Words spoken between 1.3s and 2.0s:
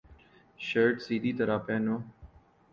طرح پہنو